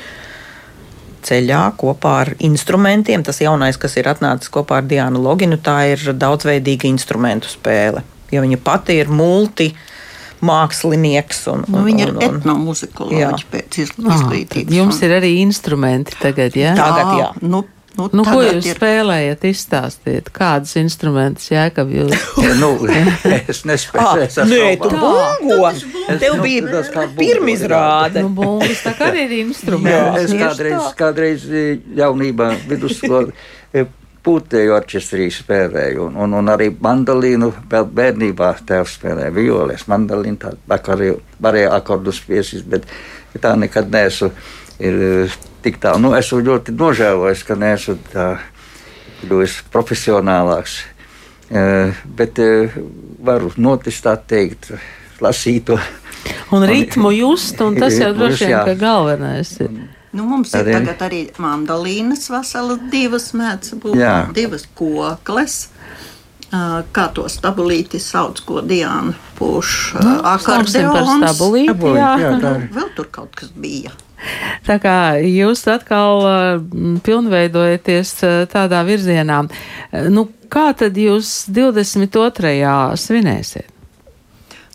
ceļā 1.26 1.64
kopā 1.78 2.14
ar 2.22 2.32
instrumentiem. 2.46 3.26
Tas 3.26 3.42
jaunais, 3.42 3.78
kas 3.78 3.98
ir 3.98 4.08
atnācis 4.10 4.52
kopā 4.54 4.80
ar 4.80 4.88
Diānu 4.88 5.22
Loginu, 5.22 5.58
tā 5.58 5.80
ir 5.92 6.14
daudzveidīga 6.14 6.88
instrumentu 6.88 7.50
spēle. 7.52 8.06
Jo 8.32 8.42
viņa 8.46 8.62
pati 8.62 9.00
ir 9.02 9.10
multi 9.10 9.70
mākslinieks. 10.44 11.46
Un, 11.52 11.64
un, 11.68 11.78
nu, 11.78 11.84
viņa 11.86 12.08
ir 12.08 12.12
etnomuzikoloģija 12.28 13.32
pēc 13.52 13.80
izglītības. 13.86 14.68
Ah, 14.68 14.76
jums 14.80 15.00
ir 15.06 15.16
arī 15.20 15.32
instrumenti 15.44 16.18
tagad, 16.20 16.58
jā? 16.58 16.76
Tagad, 16.78 17.16
jā. 17.20 17.32
Nu, 17.46 17.64
Nu, 17.96 18.10
nu, 18.12 18.24
ko 18.28 18.42
jūs 18.44 18.66
ir... 18.68 18.76
spēlējat? 18.76 19.44
Izstāstiet, 19.48 20.26
kādus 20.36 20.74
instrumentus 20.76 21.48
jēkab 21.48 21.88
jūs? 21.94 22.26
nu, 22.60 22.68
es 23.48 23.62
nespēju. 23.64 24.02
Ah, 24.04 24.48
nē, 24.50 24.74
tu 24.82 24.90
bungo. 24.92 25.70
Tev 26.20 26.36
nu, 26.36 26.44
bija 26.44 26.82
pirmizrāde. 27.16 28.26
Nu, 28.26 28.34
bungas 28.36 28.84
tā 28.84 28.92
kā 28.98 29.08
arī 29.14 29.24
ir 29.30 29.36
instruments. 29.46 29.96
Jā, 29.96 30.26
es 30.26 30.36
kādreiz, 30.36 30.90
kādreiz 31.00 31.48
jaunībā 31.96 32.52
vidusskolā 32.68 33.32
pūtēju 34.26 34.74
orķestrī 34.74 35.28
spēlēju, 35.30 36.08
un, 36.08 36.18
un, 36.24 36.34
un 36.40 36.50
arī 36.50 36.68
mandolīnu 36.82 37.52
vēl 37.70 37.86
bērnībā 37.98 38.50
tēvs 38.66 38.96
spēlēja 38.98 39.34
violes, 39.34 39.86
mandolīnu, 39.90 40.40
tā 40.42 40.54
varēja, 40.66 41.18
varēja 41.42 41.72
akordus 41.76 42.20
piesist, 42.26 42.66
bet 42.70 42.88
tā 43.42 43.54
nekad 43.58 43.92
neesmu 43.92 44.32
ir 44.82 45.30
tik 45.64 45.78
tālu. 45.82 46.02
Nu, 46.02 46.12
esmu 46.18 46.42
ļoti 46.46 46.74
nožēlojis, 46.76 47.44
ka 47.46 47.58
neesmu 47.58 47.96
tā 48.12 48.26
kļuvis 49.22 49.60
profesionālāks, 49.72 50.80
uh, 51.50 52.02
bet 52.18 52.42
uh, 52.42 52.80
varu 53.26 53.52
notis 53.62 54.02
tā 54.04 54.16
teikt, 54.18 54.72
lasīt 55.22 55.70
to. 55.70 55.78
Un 56.54 56.66
ritmu 56.66 57.12
just, 57.14 57.60
un 57.62 57.78
tas 57.78 57.94
jau 57.98 58.10
droši 58.18 58.50
vien 58.50 58.72
ir 58.74 58.80
galvenais. 58.80 59.54
Ir. 59.62 59.85
Nu, 60.16 60.24
mums 60.24 60.54
ir 60.54 60.62
arī. 60.62 60.74
tagad 60.78 61.02
arī 61.04 61.20
mandolīnas, 61.42 62.30
veselas 62.32 62.80
divas 62.92 63.30
mētas, 63.36 63.74
būs 63.82 64.32
divas 64.36 64.64
kokles. 64.78 65.66
Kā 66.96 67.04
to 67.12 67.26
stabulīti 67.28 67.98
sauc, 68.00 68.38
ko 68.46 68.62
Diana 68.64 69.12
pūš 69.36 69.70
nu, 69.98 70.14
akordeons. 70.30 71.26
Stabulīti, 71.26 71.92
jā. 71.98 72.10
jā, 72.22 72.32
tā 72.40 72.52
ir. 72.62 72.68
Vēl 72.72 72.90
tur 72.96 73.10
kaut 73.12 73.34
kas 73.36 73.50
bija. 73.52 73.92
Tā 74.64 74.78
kā 74.80 74.96
jūs 75.20 75.66
atkal 75.68 76.22
uh, 76.24 77.00
pilnveidojaties 77.04 78.14
uh, 78.24 78.36
tādā 78.48 78.80
virzienā, 78.86 79.42
nu, 80.08 80.26
kā 80.48 80.70
tad 80.78 80.96
jūs 80.96 81.44
22. 81.52 82.56
svinēsiet? 83.04 83.68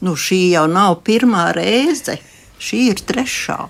Nu, 0.06 0.14
šī 0.18 0.44
jau 0.54 0.68
nav 0.70 1.00
pirmā 1.08 1.50
reize, 1.58 2.20
šī 2.62 2.88
ir 2.92 3.02
trešā 3.08 3.64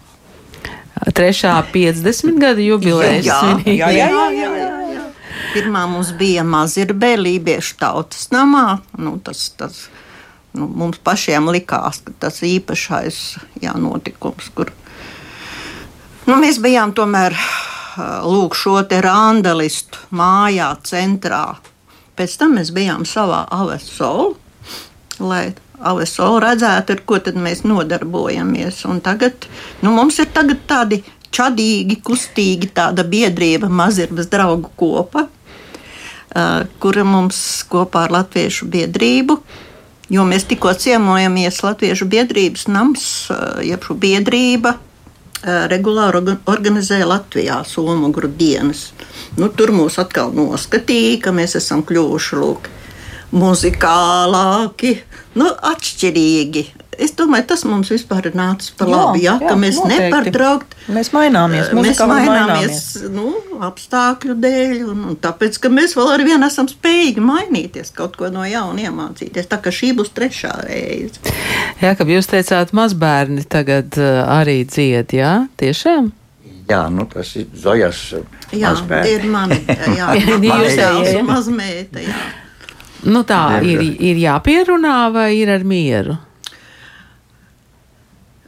trešā 1.10 1.55
50 1.74 2.38
gadu 2.41 2.65
jubilejas 2.65 3.25
svinība. 3.25 3.89
Jā, 3.89 3.89
jā, 3.96 4.10
jā, 4.10 4.27
jā, 4.38 4.51
jā, 4.60 4.67
jā. 4.93 5.05
Pirmā 5.51 5.84
mums 5.89 6.13
bija 6.15 6.46
Mazirbē, 6.48 7.15
Lībiešu 7.20 7.79
tautas 7.81 8.29
namā. 8.31 8.79
Nu, 9.01 9.17
tas, 9.24 9.50
tas, 9.58 9.88
nu, 10.53 10.70
mums 10.70 11.01
pašiem 11.03 11.50
likās, 11.51 12.03
ka 12.05 12.13
tas 12.27 12.39
īpašais 12.46 13.20
jā, 13.63 13.74
notikums, 13.81 14.51
kur 14.55 14.72
nu, 16.29 16.38
mēs 16.38 16.62
bijām 16.63 16.93
tomēr 16.96 17.36
lūk 18.24 18.55
šo 18.55 18.77
te 18.88 19.01
randalistu 19.03 20.00
mājā 20.15 20.70
centrā. 20.88 21.58
Pēc 22.15 22.38
tam 22.39 22.55
mēs 22.60 22.72
bijām 22.75 23.03
savā 23.08 23.43
Avesolu, 23.51 24.36
lai 25.20 25.51
ASO 25.81 26.35
redzētu, 26.41 26.95
ar 26.95 27.01
ko 27.05 27.19
mēs 27.41 27.63
nodarbojamies. 27.65 28.83
Un 28.85 29.01
tagad 29.01 29.47
nu, 29.81 29.91
mums 29.95 30.19
ir 30.19 30.29
tādi 30.33 31.01
čadīgi, 31.31 32.01
kustīgi 32.03 32.71
tāda 32.75 33.05
biedrība, 33.07 33.69
Mazirbas 33.69 34.29
draugu 34.31 34.71
kopa, 34.75 35.27
uh, 35.27 36.63
kura 36.79 37.05
mums 37.07 37.63
kopā 37.71 38.05
ar 38.07 38.15
Latviešu 38.19 38.67
biedrību. 38.71 39.39
Jo 40.11 40.25
mēs 40.27 40.43
tikko 40.50 40.73
ciemojamies 40.75 41.61
Latviešu 41.63 42.07
biedrības 42.11 42.67
nams, 42.67 43.05
uh, 43.31 43.61
jeb 43.63 43.83
šo 43.88 43.95
biedrība 43.95 44.75
uh, 44.75 45.65
regulāri 45.71 46.35
organizē 46.51 47.00
Latvijā 47.07 47.61
Somogru 47.67 48.27
dienas. 48.27 48.89
Nu, 49.39 49.47
tur 49.47 49.71
mūs 49.71 49.97
atkal 50.01 50.33
noskatīja, 50.35 51.21
ka 51.23 51.35
mēs 51.35 51.55
esam 51.61 51.85
kļuvuši 51.88 52.41
lūk, 52.41 52.67
muzikālāki, 53.31 54.96
nu, 55.39 55.50
atšķirīgi. 55.72 56.67
Es 57.01 57.15
domāju, 57.17 57.46
tas 57.50 57.63
mums 57.65 57.89
vispār 57.89 58.27
ir 58.29 58.35
nācis 58.37 58.74
par 58.77 58.89
labu. 58.91 59.15
Jā, 59.17 59.37
jā, 59.39 59.48
ka 59.48 59.55
mēs 59.57 59.77
noteikti. 59.79 60.03
nepārtraukti 60.11 60.91
mēs 60.94 61.09
maināmies. 61.15 61.72
Mēs 61.74 62.01
maināmies, 62.03 62.27
maināmies. 62.27 62.81
Nu, 63.15 63.31
apstākļu 63.65 64.35
dēļ, 64.44 64.75
un, 64.91 65.05
un 65.09 65.17
tāpēc, 65.24 65.57
ka 65.63 65.72
mēs 65.74 65.96
vēl 65.98 66.11
ar 66.13 66.24
vienu 66.27 66.46
esam 66.46 66.70
spējīgi 66.70 67.24
mainīties, 67.25 67.94
kaut 67.96 68.20
ko 68.20 68.29
no 68.33 68.44
jauna 68.46 68.85
iemācīties. 68.85 69.50
Tā 69.50 69.61
kā 69.63 69.74
šī 69.74 69.94
būs 69.98 70.13
trešā 70.17 70.53
reize. 70.67 71.33
Jā, 71.81 71.96
ka 71.98 72.05
jūs 72.05 72.29
teicāt, 72.29 72.75
mazbērni 72.77 73.48
tagad 73.50 73.98
uh, 73.98 74.22
arī 74.37 74.59
dzied, 74.67 75.15
jā, 75.15 75.33
tiešām? 75.61 76.11
Jā, 76.70 76.85
nu, 76.94 77.07
tas 77.09 77.33
ir 77.39 77.50
Zojas. 77.57 78.03
Jā, 78.51 78.75
mazbērni. 78.75 79.15
ir 79.15 79.27
mani. 79.31 79.57
Jā, 79.98 80.13
jā, 80.20 80.61
jā, 81.07 81.25
mazmeita. 81.25 82.03
Jā. 82.03 82.22
Nu 83.09 83.24
tā 83.25 83.61
ir, 83.66 83.81
ir 83.81 84.20
jāpierunā 84.22 84.98
vai 85.14 85.31
ir 85.40 85.50
ar 85.50 85.64
mieru? 85.66 86.18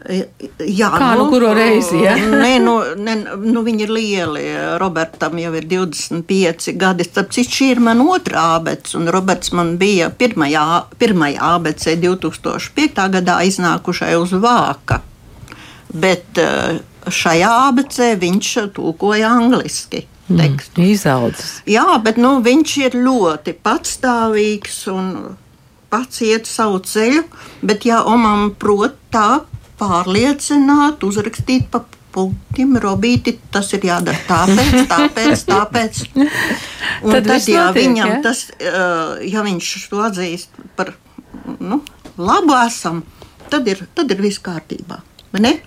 Jā, 0.03 0.89
Kā 0.91 1.13
nu, 1.15 1.23
nu 1.23 1.25
kuru 1.31 1.53
reizi? 1.55 2.01
Ja? 2.03 2.13
nē, 2.43 2.57
nu, 2.61 2.75
ne, 2.99 3.15
nu, 3.39 3.63
viņi 3.63 3.85
ir 3.85 3.93
lieli. 3.95 4.43
Robertam 4.81 5.39
jau 5.39 5.53
ir 5.55 5.67
25 5.71 6.73
gadi. 6.79 7.07
Tāpēc 7.07 7.55
šī 7.57 7.69
ir 7.77 7.83
mana 7.83 8.05
otrā 8.11 8.43
abece, 8.57 8.97
un 8.99 9.07
Roberts 9.13 9.53
man 9.55 9.77
bija 9.81 10.11
pirmajā, 10.11 10.65
pirmajā 10.99 11.53
abecē 11.55 11.95
2005. 12.03 13.07
gadā 13.15 13.39
iznākušai 13.47 14.13
uz 14.19 14.35
vāka. 14.43 14.99
Bet 15.93 16.41
eh, 16.41 16.81
šajā 17.07 17.53
abecē 17.69 18.13
viņš 18.19 18.55
tulkoja 18.75 19.31
angliski 19.39 20.07
tekstu. 20.27 20.81
Mm, 20.81 20.89
izaudzis. 20.93 21.55
Jā, 21.69 21.87
bet 22.03 22.19
nu, 22.21 22.37
viņš 22.45 22.75
ir 22.83 22.99
ļoti 23.05 23.55
patstāvīgs 23.63 24.77
un 24.93 25.09
pats 25.93 26.23
iet 26.25 26.49
savu 26.49 26.81
ceļu. 26.83 27.25
Bet, 27.61 27.85
ja 27.89 28.03
Omam 28.09 28.51
prot 28.59 28.95
tā 29.13 29.43
pārliecināt, 29.79 31.03
uzrakstīt 31.05 31.69
pa 31.73 31.83
punktiem, 32.13 32.75
robīti, 32.81 33.35
tas 33.51 33.71
ir 33.73 33.87
jādara 33.89 34.19
tāpēc, 34.27 34.75
tāpēc, 34.93 35.45
tāpēc. 35.49 36.03
Un 36.13 37.15
tad, 37.15 37.25
tad 37.25 37.49
ja 37.49 37.67
notiek, 37.67 37.79
viņam 37.79 38.11
ja? 38.11 38.21
tas, 38.25 38.45
ja 39.25 39.45
viņš 39.45 39.73
to 39.89 40.03
atzīst 40.05 40.63
par 40.77 40.93
nu, 41.59 41.81
labu 42.21 42.55
esam, 42.61 43.01
tad 43.49 43.67
ir, 43.69 43.85
tad 43.97 44.13
ir 44.13 44.21
viss 44.23 44.41
kārtībā. 44.43 45.01
Ne? 45.41 45.57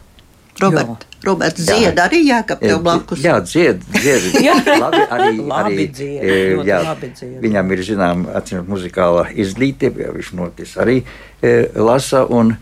Robert, 0.60 1.04
Roberts 1.24 1.66
dzied 1.68 1.98
arī, 2.00 2.22
jā, 2.30 2.40
ka 2.46 2.56
tev 2.60 2.80
blakus. 2.84 3.20
Jā, 3.24 3.36
dzied, 3.44 3.82
dzied. 3.92 4.28
jā. 4.46 4.56
labi, 4.80 5.02
arī, 5.04 5.30
labi 5.42 5.74
arī, 5.74 5.86
dzied, 5.98 6.22
e, 6.22 6.38
jā, 6.68 6.80
labi 6.86 7.10
dzied. 7.12 7.36
Viņam 7.44 7.74
ir, 7.76 7.84
zinām, 7.90 8.24
atcīmot 8.40 8.70
muzikālā 8.72 9.26
izglītība, 9.44 10.10
viņš 10.16 10.32
notis 10.38 10.76
arī 10.80 11.02
e, 11.02 11.54
lasa 11.76 12.24
un, 12.24 12.54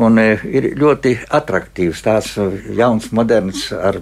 un 0.00 0.22
e, 0.22 0.28
ir 0.48 0.70
ļoti 0.80 1.18
atraktīvs, 1.40 2.04
tāds 2.06 2.34
jauns, 2.78 3.10
moderns 3.12 3.68
ar 3.76 4.00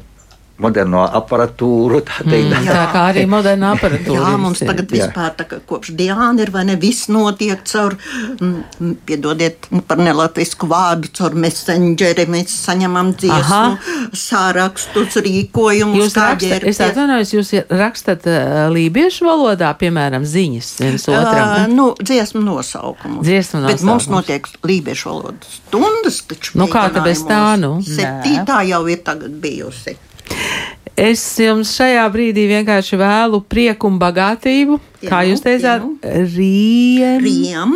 moderno 0.60 1.04
aparatūru. 1.06 2.02
Tā, 2.06 2.24
teikt, 2.26 2.50
mm, 2.50 2.68
tā 2.68 2.82
kā 2.92 3.04
arī 3.12 3.24
moderna 3.34 3.72
aparatūra. 3.76 4.18
Jā, 4.18 4.32
mums 4.40 4.62
tagad 4.62 4.92
jā. 4.92 5.06
vispār 5.06 5.32
tā 5.38 5.46
kā 5.48 5.60
kopš 5.68 5.94
Diāna 5.98 6.44
ir 6.44 6.52
vai 6.54 6.64
ne 6.68 6.76
viss 6.80 7.08
notiek 7.12 7.62
caur, 7.68 7.96
mm, 8.36 8.92
piedodiet 9.08 9.70
par 9.88 10.02
nelatvisku 10.02 10.68
vārdu, 10.70 11.10
caur 11.16 11.36
messengeri. 11.38 12.28
Mēs 12.32 12.54
saņemam 12.66 13.14
dziesmu, 13.18 14.12
sārakstus, 14.18 15.18
rīkojumus. 15.24 16.02
Jūs 16.02 16.18
rakstat, 16.20 16.68
es 16.68 16.82
atvainojos, 16.84 17.34
jūs 17.38 17.54
rakstat 17.72 18.28
uh, 18.30 18.68
lībiešu 18.74 19.26
valodā, 19.28 19.72
piemēram, 19.80 20.26
ziņas 20.28 20.70
viens 20.84 21.08
otram. 21.10 21.56
Uh, 21.56 21.66
nu, 21.72 21.90
dziesmu 21.98 22.44
nosaukumu. 22.44 23.24
Dziesmu 23.24 23.64
nosaukumu. 23.64 23.72
Bet 23.72 23.88
mums 23.88 24.10
notiek 24.12 24.48
lībiešu 24.66 25.10
valodas 25.10 25.60
stundas, 25.72 26.22
taču. 26.28 26.56
Nu, 26.60 26.68
kā 26.70 26.86
tad 26.92 27.06
bez 27.06 27.24
tā, 27.26 27.56
nu? 27.60 27.78
Septītā 27.86 28.62
jau 28.68 28.84
ir 28.92 29.00
tagad 29.06 29.34
bijusi. 29.42 29.96
Es 30.98 31.22
jums 31.40 31.72
šajā 31.78 32.04
brīdī 32.12 32.44
vienkārši 32.50 32.98
vēlu 33.00 33.40
prieku 33.48 33.88
un 33.88 33.96
bagātību. 34.02 34.78
Jā, 35.00 35.08
kā 35.08 35.22
jūs 35.26 35.40
teicāt, 35.44 35.86
riem, 36.36 37.24
riem, 37.24 37.74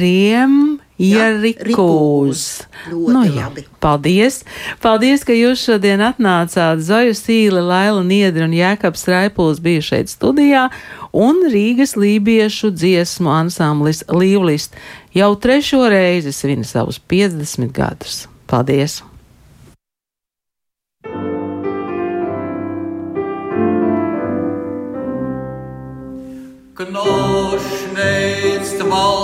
riem 0.00 0.56
ierikūs. 0.96 2.44
Nu, 2.90 3.22
jā, 3.28 3.50
paldies! 3.84 4.40
Paldies, 4.82 5.24
ka 5.28 5.36
jūs 5.36 5.64
šodien 5.68 6.02
atnācāt. 6.04 6.80
Zoju 6.84 7.16
Sīle, 7.16 7.60
Laila 7.64 8.04
Niedri 8.06 8.46
un 8.46 8.54
Jēkabs 8.56 9.04
Raipuls 9.12 9.60
bija 9.62 9.84
šeit 9.84 10.12
studijā, 10.12 10.68
un 11.12 11.44
Rīgas 11.52 11.96
lībiešu 12.00 12.72
dziesmu 12.76 13.32
ansamblis 13.32 14.06
Līvlist 14.08 14.76
jau 15.16 15.34
trešo 15.36 15.84
reizi 15.92 16.32
svin 16.32 16.64
savus 16.64 17.00
50 17.12 17.76
gadus. 17.76 18.24
Paldies! 18.48 19.02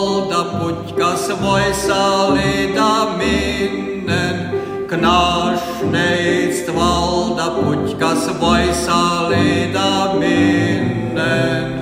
Valda 0.02 0.40
puķkas 0.58 1.28
voisalida 1.38 2.86
minnen. 3.18 4.40
Knoschnetzt 4.90 6.72
valda 6.74 7.46
puķkas 7.60 8.26
voisalida 8.40 9.92
minnen. 10.18 11.81